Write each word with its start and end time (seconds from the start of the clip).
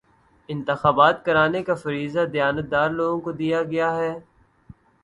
انتخابات 0.49 1.23
کرانے 1.25 1.61
کا 1.63 1.75
فریضہ 1.75 2.25
دیانتدار 2.33 2.89
لوگوں 2.91 3.19
کو 3.21 3.31
دیا 3.33 3.63
گیا 3.63 3.95
ہے 3.95 4.13